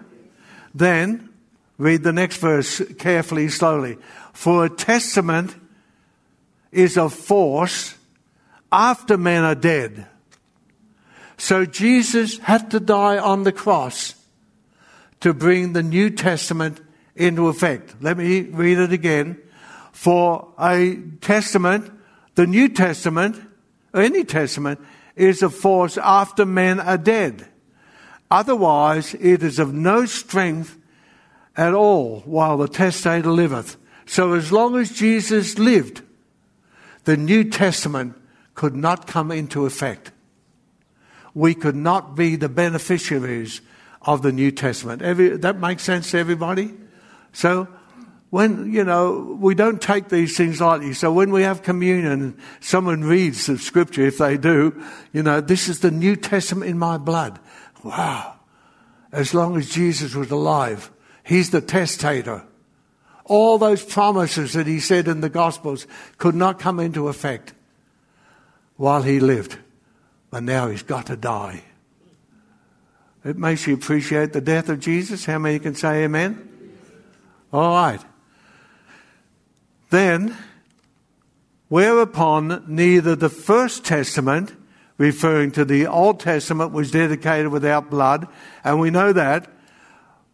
[0.73, 1.29] Then,
[1.77, 3.99] read the next verse carefully, slowly.
[4.33, 5.57] For a testament
[6.71, 7.97] is of force
[8.71, 10.07] after men are dead.
[11.37, 14.15] So Jesus had to die on the cross
[15.21, 16.81] to bring the New Testament
[17.15, 17.95] into effect.
[18.01, 19.39] Let me read it again.
[19.93, 21.91] For a testament,
[22.35, 23.41] the New Testament,
[23.93, 24.81] or any testament,
[25.17, 27.47] is of force after men are dead.
[28.31, 30.79] Otherwise, it is of no strength
[31.57, 33.77] at all while the testator liveth.
[34.07, 36.03] So, as long as Jesus lived,
[37.05, 38.17] the New Testament
[38.55, 40.13] could not come into effect.
[41.35, 43.61] We could not be the beneficiaries
[44.03, 45.03] of the New Testament.
[45.03, 46.73] Every, that makes sense to everybody?
[47.33, 47.69] So,
[48.31, 50.95] when, you know, we don't take these things lightly.
[50.95, 54.81] So when we have communion, someone reads the scripture, if they do,
[55.13, 57.41] you know, this is the New Testament in my blood.
[57.83, 58.37] Wow.
[59.11, 60.93] As long as Jesus was alive,
[61.25, 62.45] he's the testator.
[63.25, 67.53] All those promises that he said in the Gospels could not come into effect
[68.77, 69.59] while he lived.
[70.31, 71.65] But now he's got to die.
[73.25, 75.27] It makes you appreciate the death of Jesus.
[75.27, 76.47] How many can say amen?
[77.53, 78.01] All right.
[79.91, 80.37] Then,
[81.69, 84.55] whereupon neither the first testament,
[84.97, 88.27] referring to the Old Testament, was dedicated without blood,
[88.65, 89.51] and we know that.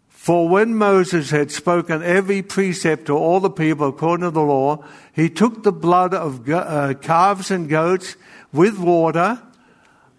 [0.09, 4.85] For when Moses had spoken every precept to all the people according to the law,
[5.13, 8.17] he took the blood of uh, calves and goats
[8.53, 9.41] with water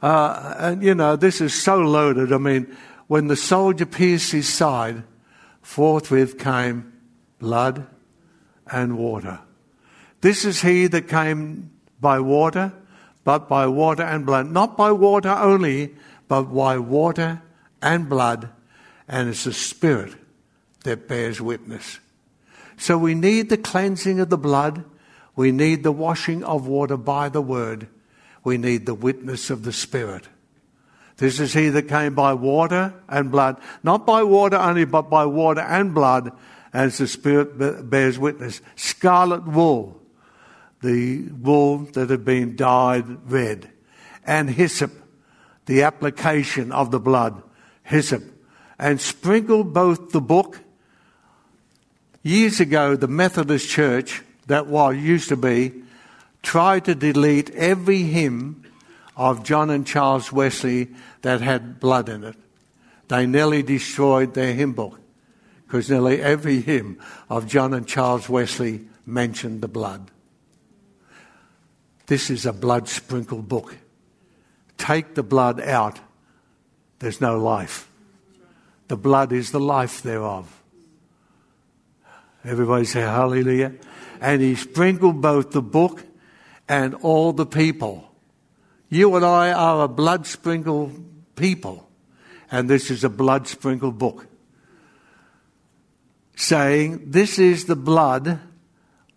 [0.02, 2.32] uh, and you know, this is so loaded.
[2.32, 2.76] I mean,
[3.08, 5.04] when the soldier pierced his side,
[5.62, 6.94] forthwith came
[7.40, 7.88] blood
[8.72, 9.40] and water.
[10.22, 12.74] This is he that came by water,
[13.24, 14.52] but by water and blood.
[14.52, 15.96] Not by water only,
[16.28, 17.42] but by water
[17.82, 18.50] and blood.
[19.08, 20.16] And it's the Spirit
[20.84, 22.00] that bears witness.
[22.78, 24.84] So we need the cleansing of the blood.
[25.36, 27.88] We need the washing of water by the word
[28.48, 30.26] we need the witness of the Spirit.
[31.18, 35.26] This is he that came by water and blood, not by water only, but by
[35.26, 36.32] water and blood,
[36.72, 38.62] as the Spirit bears witness.
[38.78, 40.02] Scarlet wool,
[40.82, 43.70] the wool that had been dyed red,
[44.26, 44.94] and hyssop,
[45.66, 47.44] the application of the blood,
[47.84, 48.24] hyssop,
[48.80, 50.62] and sprinkle both the book.
[52.24, 55.84] Years ago, the Methodist Church, that was used to be,
[56.48, 58.64] tried to delete every hymn
[59.18, 60.88] of John and Charles Wesley
[61.22, 62.38] that had blood in it.
[63.10, 64.98] They nearly destroyed their hymn book
[65.66, 70.10] because nearly every hymn of John and Charles Wesley mentioned the blood.
[72.06, 73.76] This is a blood sprinkled book.
[74.78, 76.00] Take the blood out,
[77.00, 77.92] there's no life.
[78.88, 80.48] The blood is the life thereof.
[82.46, 83.74] Everybody say hallelujah.
[84.22, 86.06] And he sprinkled both the book
[86.68, 88.10] and all the people.
[88.90, 90.94] You and I are a blood sprinkled
[91.36, 91.90] people,
[92.52, 94.28] and this is a blood sprinkled book.
[96.36, 98.40] Saying, This is the blood.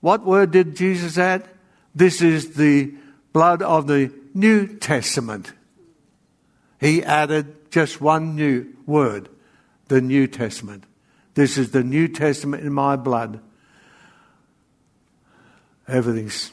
[0.01, 1.47] What word did Jesus add?
[1.95, 2.95] This is the
[3.33, 5.53] blood of the New Testament.
[6.81, 9.29] He added just one new word,
[9.89, 10.85] the New Testament.
[11.35, 13.41] This is the New Testament in my blood.
[15.87, 16.53] Everything's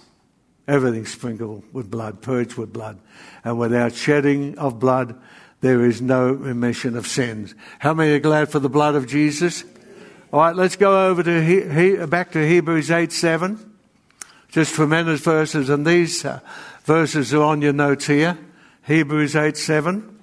[0.68, 2.99] Everything sprinkled with blood, purged with blood.
[3.43, 5.20] And without shedding of blood,
[5.61, 7.55] there is no remission of sins.
[7.80, 9.63] How many are glad for the blood of Jesus?
[10.32, 13.74] All right, let's go over to he, he, back to Hebrews 8 7.
[14.49, 16.39] Just tremendous verses, and these uh,
[16.84, 18.38] verses are on your notes here.
[18.86, 20.20] Hebrews 8 7.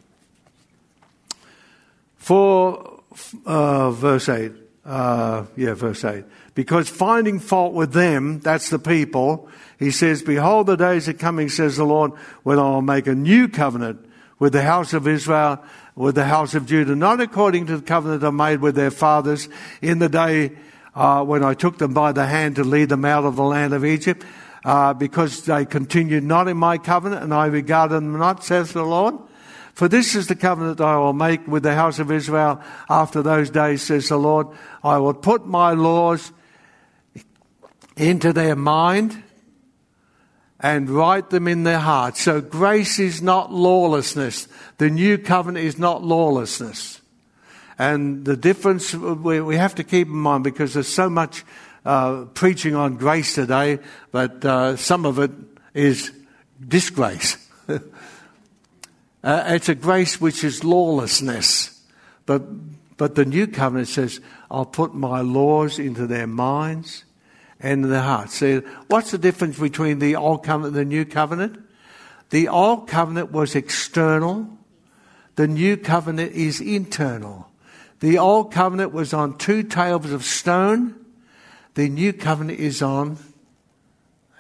[2.16, 3.01] For,
[3.47, 4.53] uh, verse 8.
[4.84, 6.24] Uh, yeah, verse 8.
[6.55, 9.49] Because finding fault with them, that's the people,
[9.79, 12.13] he says, Behold, the days are coming, says the Lord,
[12.45, 15.63] when I will make a new covenant with the house of Israel,
[15.97, 19.49] with the house of Judah, not according to the covenant I made with their fathers
[19.83, 20.53] in the day
[20.95, 23.73] uh, when I took them by the hand to lead them out of the land
[23.75, 24.25] of Egypt,
[24.65, 28.85] uh, because they continued not in my covenant, and I regarded them not, says the
[28.85, 29.17] Lord.
[29.75, 33.51] For this is the covenant I will make with the house of Israel after those
[33.51, 34.47] days, says the Lord.
[34.85, 36.31] I will put my laws
[37.97, 39.22] into their mind
[40.61, 42.16] and write them in their heart.
[42.16, 44.49] So grace is not lawlessness.
[44.78, 47.01] The new covenant is not lawlessness.
[47.78, 51.45] And the difference we, have to keep in mind because there's so much
[51.84, 53.78] uh, preaching on grace today,
[54.11, 55.32] but uh, some of it
[55.74, 56.12] is
[56.66, 57.36] disgrace.
[57.68, 57.78] uh,
[59.24, 61.82] it's a grace which is lawlessness.
[62.26, 62.42] But,
[62.97, 64.20] but the new covenant says,
[64.51, 67.05] I'll put my laws into their minds
[67.65, 68.35] and their hearts.
[68.35, 71.59] So, what's the difference between the old covenant and the new covenant?
[72.29, 74.59] The old covenant was external,
[75.37, 77.51] the new covenant is internal.
[78.01, 80.95] The old covenant was on two tables of stone.
[81.75, 83.17] The new covenant is on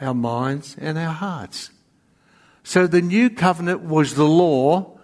[0.00, 1.70] our minds and our hearts.
[2.62, 4.98] So the new covenant was the law,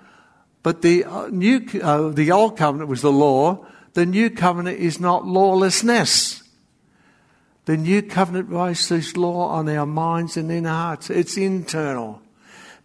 [0.63, 3.67] but the uh, new uh, the old covenant was the law.
[3.95, 6.40] The new covenant is not lawlessness.
[7.71, 11.09] The new covenant writes this law on our minds and in our hearts.
[11.09, 12.21] It's internal.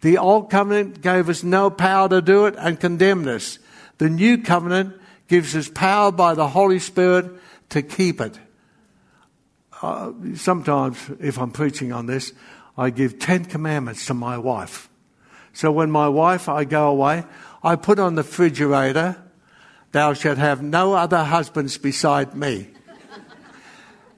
[0.00, 3.58] The old covenant gave us no power to do it and condemned us.
[3.98, 4.94] The new covenant
[5.26, 7.32] gives us power by the Holy Spirit
[7.70, 8.38] to keep it.
[9.82, 12.32] Uh, sometimes, if I'm preaching on this,
[12.78, 14.88] I give 10 commandments to my wife.
[15.52, 17.24] So when my wife, I go away,
[17.60, 19.16] I put on the refrigerator,
[19.90, 22.68] thou shalt have no other husbands beside me.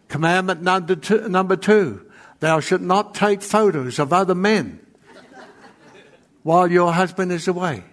[0.09, 4.81] Commandment number two, number two, thou shalt not take photos of other men
[6.43, 7.85] while your husband is away.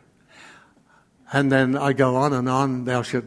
[1.33, 2.85] And then I go on and on.
[2.85, 3.25] Thou shalt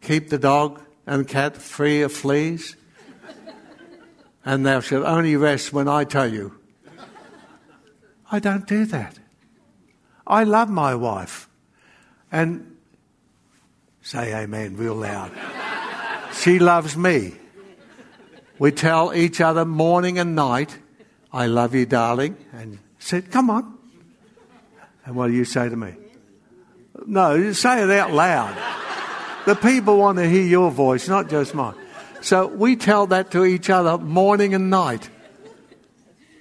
[0.00, 2.76] keep the dog and cat free of fleas.
[4.44, 6.56] And thou shalt only rest when I tell you.
[8.30, 9.18] I don't do that.
[10.26, 11.48] I love my wife.
[12.30, 12.76] And
[14.02, 15.32] say amen real loud.
[16.32, 17.34] she loves me.
[18.58, 20.78] We tell each other morning and night,
[21.32, 22.36] I love you, darling.
[22.52, 23.76] And said, come on.
[25.04, 25.94] And what do you say to me?
[27.06, 28.56] No, say it out loud.
[29.44, 31.74] The people want to hear your voice, not just mine.
[32.20, 35.08] So we tell that to each other morning and night.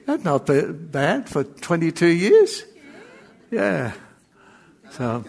[0.07, 2.63] That's not bad for 22 years.
[3.51, 3.93] Yeah.
[4.91, 5.23] So.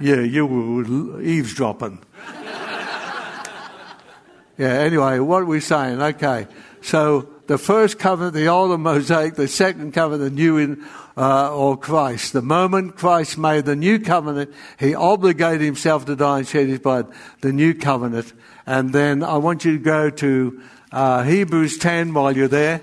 [0.00, 2.00] yeah, you were eavesdropping.
[4.58, 6.00] yeah, anyway, what are we saying?
[6.00, 6.46] Okay.
[6.82, 10.84] So the first covenant, the old Mosaic, the second covenant, the new in,
[11.16, 12.32] uh, or Christ.
[12.32, 16.78] The moment Christ made the new covenant, he obligated himself to die and shed his
[16.78, 18.32] blood, the new covenant.
[18.66, 20.62] And then I want you to go to
[20.92, 22.82] uh, Hebrews 10 while you're there.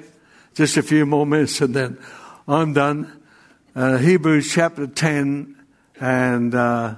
[0.55, 1.99] Just a few more minutes and then
[2.47, 3.21] I'm done.
[3.75, 5.55] Uh, Hebrews chapter 10
[5.99, 6.95] and uh,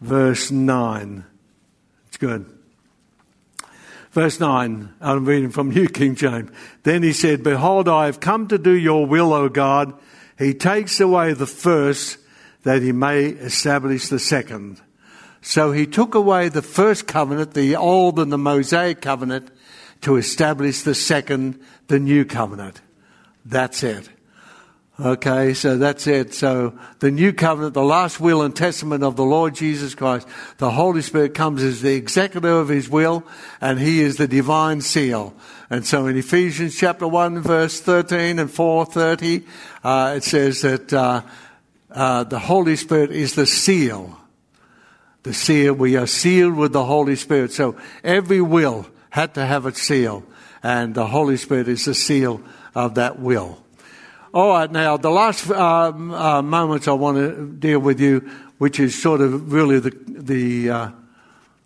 [0.00, 1.24] verse 9.
[2.24, 2.46] Good.
[4.12, 6.50] Verse 9, I'm reading from New King James.
[6.82, 9.92] Then he said, Behold, I have come to do your will, O God.
[10.38, 12.16] He takes away the first
[12.62, 14.80] that he may establish the second.
[15.42, 19.50] So he took away the first covenant, the old and the Mosaic covenant,
[20.00, 22.80] to establish the second, the new covenant.
[23.44, 24.08] That's it.
[25.00, 26.34] Okay, so that's it.
[26.34, 30.28] So the new covenant, the last will and testament of the Lord Jesus Christ,
[30.58, 33.24] the Holy Spirit comes as the executor of his will,
[33.60, 35.34] and he is the divine seal.
[35.68, 39.44] And so in Ephesians chapter 1, verse 13 and 430,
[39.82, 41.22] uh, it says that uh,
[41.90, 44.16] uh, the Holy Spirit is the seal.
[45.24, 47.50] The seal, we are sealed with the Holy Spirit.
[47.50, 50.22] So every will had to have its seal,
[50.62, 52.40] and the Holy Spirit is the seal
[52.76, 53.63] of that will.
[54.34, 58.28] All right, now the last um, uh, moments I want to deal with you,
[58.58, 60.90] which is sort of really the, the uh,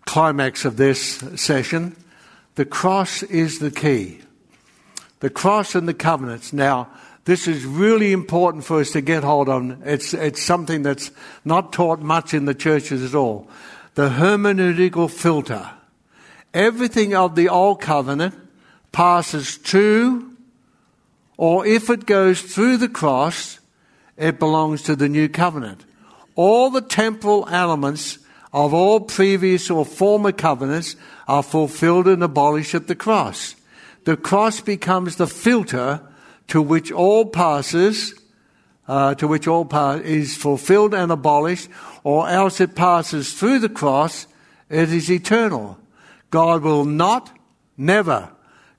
[0.05, 1.97] climax of this session.
[2.57, 4.21] The cross is the key.
[5.21, 6.53] The cross and the covenants.
[6.53, 6.91] Now,
[7.25, 9.87] this is really important for us to get hold of.
[9.87, 11.11] It's, it's something that's
[11.47, 13.49] not taught much in the churches at all.
[13.95, 15.71] The hermeneutical filter.
[16.53, 18.35] Everything of the Old Covenant
[18.93, 20.28] passes to,
[21.39, 23.61] or if it goes through the cross,
[24.19, 25.87] it belongs to the New Covenant.
[26.35, 28.19] All the temporal elements
[28.53, 30.97] of all previous or former covenants
[31.29, 33.55] are fulfilled and abolished at the cross.
[34.05, 36.01] The cross becomes the filter
[36.49, 38.15] to which all passes,
[38.89, 41.69] uh, to which all pass is fulfilled and abolished,
[42.03, 44.27] or else it passes through the cross,
[44.69, 45.79] it is eternal.
[46.31, 47.31] God will not,
[47.77, 48.31] never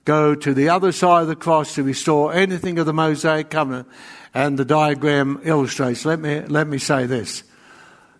[0.10, 3.88] go to the other side of the cross to restore anything of the Mosaic covenant.
[4.34, 6.04] And the diagram illustrates.
[6.04, 7.44] Let me, let me say this.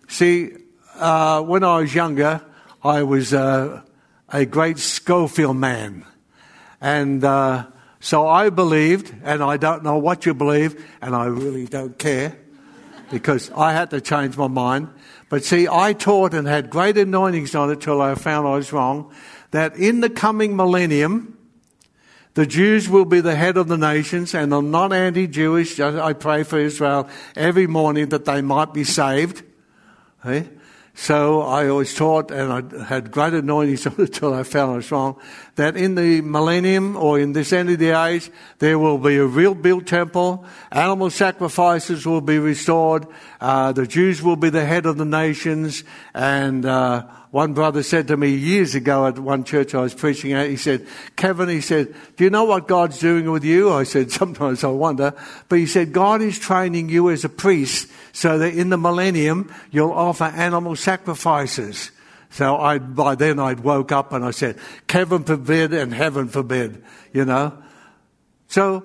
[0.06, 0.52] See,
[0.94, 2.42] uh, when I was younger,
[2.84, 3.82] I was uh,
[4.28, 6.04] a great Scofield man.
[6.80, 7.66] And uh,
[7.98, 12.38] so I believed, and I don't know what you believe, and I really don't care
[13.10, 14.90] because I had to change my mind.
[15.28, 18.72] But see, I taught and had great anointings on it till I found I was
[18.72, 19.12] wrong.
[19.50, 21.36] That in the coming millennium,
[22.34, 25.80] the Jews will be the head of the nations, and I'm not anti Jewish.
[25.80, 29.42] I pray for Israel every morning that they might be saved.
[30.94, 35.20] So I always taught, and I had great anointings until I found I was wrong,
[35.60, 39.24] that in the millennium or in this end of the age, there will be a
[39.24, 43.06] real built temple, animal sacrifices will be restored,
[43.40, 45.84] uh, the Jews will be the head of the nations,
[46.14, 50.32] and uh, one brother said to me years ago at one church I was preaching
[50.32, 53.72] at, he said, Kevin, he said, do you know what God's doing with you?
[53.72, 55.14] I said, sometimes I wonder.
[55.48, 59.52] But he said, God is training you as a priest so that in the millennium
[59.70, 61.92] you'll offer animal sacrifices.
[62.30, 66.82] So I, by then I'd woke up and I said, Kevin forbid and heaven forbid,
[67.12, 67.60] you know.
[68.48, 68.84] So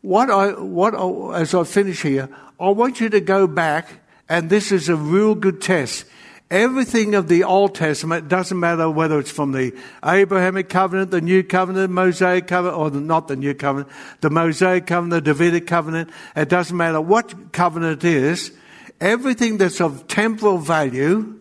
[0.00, 0.94] what I, what,
[1.34, 2.28] as I finish here,
[2.58, 6.06] I want you to go back and this is a real good test.
[6.50, 11.42] Everything of the Old Testament doesn't matter whether it's from the Abrahamic covenant, the New
[11.42, 13.90] Covenant, Mosaic covenant, or not the New Covenant,
[14.20, 16.08] the Mosaic covenant, the Davidic covenant.
[16.36, 18.52] It doesn't matter what covenant it is.
[19.00, 21.40] Everything that's of temporal value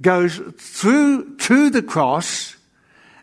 [0.00, 2.56] goes through to the cross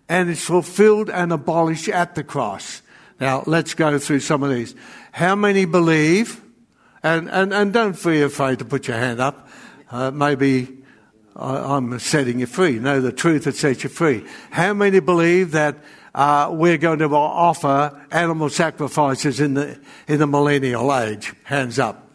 [0.09, 2.81] and is fulfilled and abolished at the cross.
[3.19, 4.75] Now, let's go through some of these.
[5.11, 6.41] How many believe?
[7.03, 9.47] And, and, and don't be afraid to put your hand up.
[9.91, 10.83] Uh, maybe
[11.35, 12.79] I, am setting you free.
[12.79, 14.25] Know the truth that sets you free.
[14.49, 15.77] How many believe that
[16.15, 21.33] uh, we're going to offer animal sacrifices in the in the millennial age?
[21.43, 22.09] Hands up.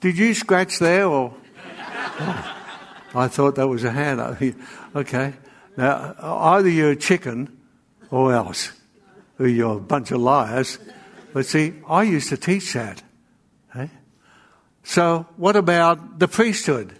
[0.00, 1.34] Did you scratch there or?
[3.14, 4.20] I thought that was a hand.
[4.94, 5.34] Okay.
[5.76, 7.56] Now, either you're a chicken
[8.10, 8.72] or else.
[9.38, 10.78] You're a bunch of liars.
[11.32, 13.02] But see, I used to teach that.
[13.74, 13.88] Eh?
[14.82, 16.94] So, what about the priesthood?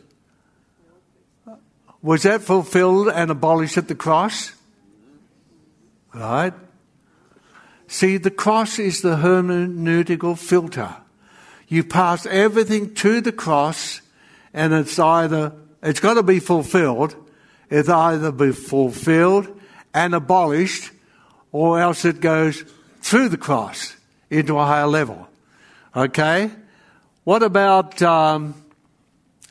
[2.02, 4.52] Was that fulfilled and abolished at the cross?
[6.14, 6.54] Right?
[7.88, 10.96] See, the cross is the hermeneutical filter.
[11.68, 14.00] You pass everything to the cross,
[14.56, 15.52] and it's either,
[15.82, 17.14] it's got to be fulfilled.
[17.68, 19.60] It's either be fulfilled
[19.92, 20.90] and abolished,
[21.52, 22.64] or else it goes
[23.02, 23.94] through the cross
[24.30, 25.28] into a higher level.
[25.94, 26.50] Okay?
[27.24, 28.54] What about, um,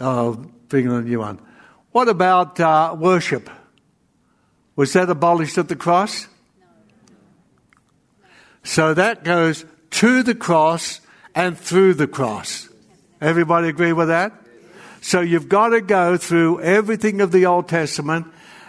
[0.01, 0.33] oh,
[0.69, 1.39] bring a new one.
[1.91, 3.49] What about uh, worship?
[4.75, 6.27] Was that abolished at the cross?
[8.63, 10.99] So that goes to the cross
[11.35, 12.69] and through the cross.
[13.21, 14.33] Everybody agree with that?
[15.05, 18.25] So you've got to go through everything of the Old Testament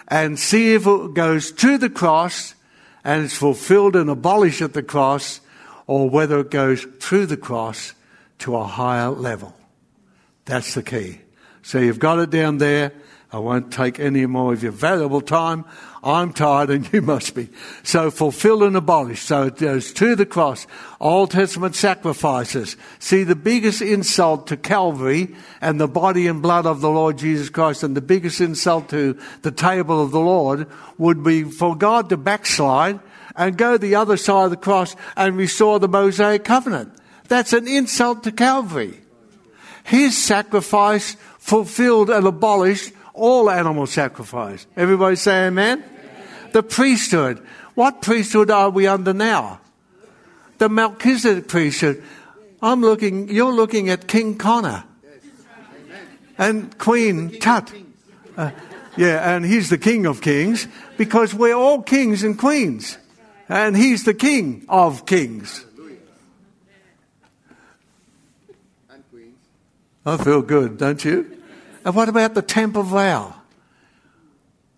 [0.07, 2.55] and see if it goes to the cross
[3.03, 5.41] and it's fulfilled and abolished at the cross
[5.87, 7.95] or whether it goes through the cross
[8.41, 9.57] to a higher level.
[10.45, 11.23] That's the key.
[11.63, 12.93] So you've got it down there.
[13.33, 15.65] I won't take any more of your valuable time.
[16.03, 17.49] I'm tired and you must be.
[17.83, 19.23] So fulfill and abolish.
[19.23, 20.67] So it goes to the cross.
[21.01, 22.77] Old Testament sacrifices.
[23.01, 27.51] See, the biggest insult to Calvary and the body and blood of the Lord Jesus
[27.51, 32.09] Christ and the biggest insult to the table of the Lord would be for God
[32.11, 33.01] to backslide
[33.35, 36.95] and go the other side of the cross and restore the Mosaic covenant.
[37.29, 39.01] That's an insult to Calvary.
[39.85, 44.67] His sacrifice fulfilled and abolished all animal sacrifice.
[44.77, 45.83] Everybody say amen?
[45.83, 46.51] amen?
[46.53, 47.45] The priesthood.
[47.75, 49.61] What priesthood are we under now?
[50.59, 52.03] The Melchizedek priesthood.
[52.63, 54.85] I'm looking, you're looking at King Conner
[56.39, 57.73] and Queen Tut.
[58.37, 58.51] Uh,
[58.97, 62.99] yeah, and he's the King of Kings because we're all kings and queens.
[63.49, 65.65] And He's the King of kings.
[70.05, 71.36] I feel good, don't you?
[71.87, 73.35] And what about the temple vow?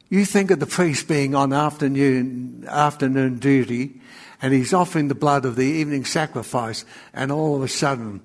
[0.08, 4.00] You think of the priest being on afternoon, afternoon duty
[4.40, 8.20] and he's offering the blood of the evening sacrifice, and all of a sudden,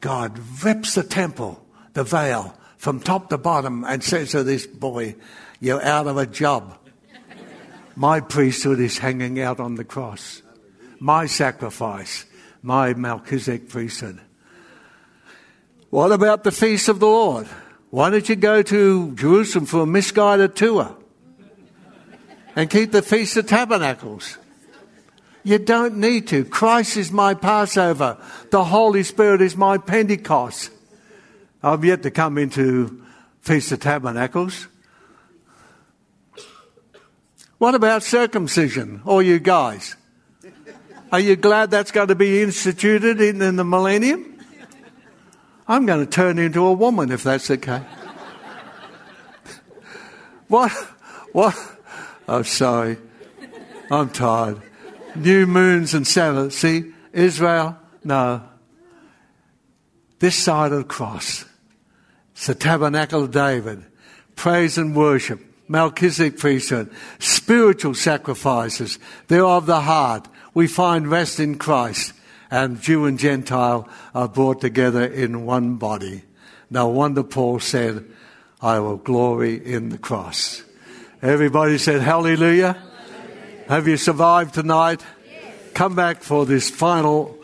[0.00, 1.64] God rips the temple,
[1.94, 5.16] the veil, from top to bottom and says to this boy,
[5.58, 6.78] You're out of a job.
[7.96, 10.42] My priesthood is hanging out on the cross.
[11.00, 12.24] My sacrifice,
[12.62, 14.20] my Melchizedek priesthood.
[15.90, 17.48] What about the feast of the Lord?
[17.90, 20.94] Why don't you go to Jerusalem for a misguided tour
[22.54, 24.36] and keep the Feast of Tabernacles?
[25.42, 26.44] You don't need to.
[26.44, 28.18] Christ is my Passover.
[28.50, 30.70] The Holy Spirit is my Pentecost.
[31.62, 33.02] I've yet to come into
[33.40, 34.68] Feast of Tabernacles.
[37.56, 39.96] What about circumcision, all you guys?
[41.10, 44.37] Are you glad that's going to be instituted in, in the millennium?
[45.68, 47.82] I'm going to turn into a woman if that's okay.
[50.48, 50.72] what?
[51.32, 51.54] What?
[52.26, 52.96] I'm oh, sorry.
[53.90, 54.62] I'm tired.
[55.14, 56.54] New moons and Sabbath.
[56.54, 58.42] See, Israel, no.
[60.18, 61.44] This side of the cross.
[62.32, 63.84] It's the tabernacle of David.
[64.36, 65.40] Praise and worship.
[65.68, 66.90] Melchizedek priesthood.
[67.18, 68.98] Spiritual sacrifices.
[69.28, 70.28] They're of the heart.
[70.54, 72.14] We find rest in Christ.
[72.50, 76.22] And Jew and Gentile are brought together in one body.
[76.70, 78.04] No wonder Paul said,
[78.60, 80.62] I will glory in the cross.
[81.22, 82.76] Everybody said, Hallelujah.
[83.68, 85.02] Have you survived tonight?
[85.30, 85.54] Yes.
[85.74, 87.38] Come back for this final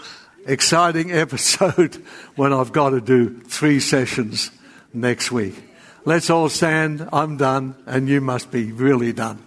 [0.47, 1.97] exciting episode
[2.37, 4.51] when I've got to do three sessions
[4.93, 5.55] next week.
[6.05, 7.09] Let's all stand.
[7.13, 9.45] I'm done, and you must be really done.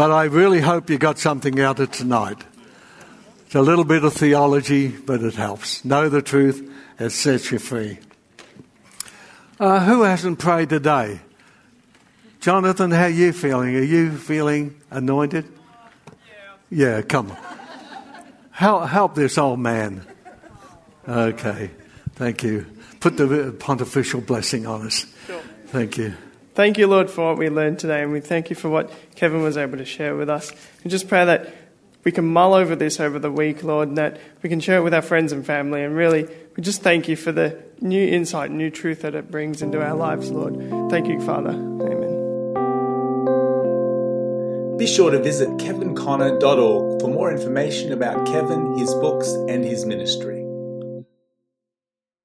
[0.00, 2.42] But I really hope you got something out of tonight.
[3.44, 5.84] It's a little bit of theology, but it helps.
[5.84, 6.66] Know the truth,
[6.98, 7.98] it sets you free.
[9.58, 11.20] Uh, who hasn't prayed today?
[12.40, 13.76] Jonathan, how are you feeling?
[13.76, 15.44] Are you feeling anointed?
[16.70, 16.96] Yeah.
[16.96, 17.38] Yeah, come on.
[18.52, 20.06] Help, help this old man.
[21.06, 21.72] Okay,
[22.14, 22.64] thank you.
[23.00, 25.04] Put the pontifical blessing on us.
[25.26, 25.42] Sure.
[25.66, 26.14] Thank you.
[26.54, 29.42] Thank you, Lord, for what we learned today, and we thank you for what Kevin
[29.42, 30.52] was able to share with us.
[30.82, 31.54] And just pray that
[32.04, 34.82] we can mull over this over the week, Lord, and that we can share it
[34.82, 35.84] with our friends and family.
[35.84, 36.26] And really,
[36.56, 39.94] we just thank you for the new insight, new truth that it brings into our
[39.94, 40.56] lives, Lord.
[40.90, 41.50] Thank you, Father.
[41.50, 42.10] Amen.
[44.76, 50.39] Be sure to visit kevinconner.org for more information about Kevin, his books, and his ministry.